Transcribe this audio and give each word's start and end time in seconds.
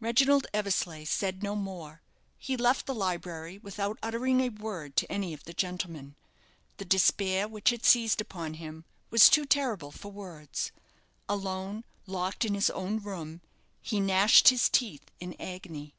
Reginald 0.00 0.48
Eversleigh 0.52 1.04
said 1.06 1.44
no 1.44 1.54
more. 1.54 2.02
He 2.36 2.56
left 2.56 2.84
the 2.86 2.94
library 2.96 3.58
without 3.58 3.96
uttering 4.02 4.40
a 4.40 4.48
word 4.48 4.96
to 4.96 5.12
any 5.12 5.32
of 5.32 5.44
the 5.44 5.52
gentlemen. 5.54 6.16
The 6.78 6.84
despair 6.84 7.46
which 7.46 7.70
had 7.70 7.84
seized 7.84 8.20
upon 8.20 8.54
him 8.54 8.84
was 9.10 9.28
too 9.28 9.44
terrible 9.46 9.92
for 9.92 10.10
words. 10.10 10.72
Alone, 11.28 11.84
locked 12.06 12.44
in 12.44 12.54
his 12.54 12.70
own 12.70 12.98
room, 12.98 13.40
he 13.80 14.00
gnashed 14.00 14.48
his 14.48 14.68
teeth 14.68 15.12
in 15.20 15.40
agony. 15.40 15.94